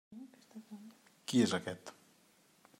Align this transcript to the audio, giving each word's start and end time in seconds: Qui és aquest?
Qui 1.31 1.43
és 1.47 1.55
aquest? 1.61 1.95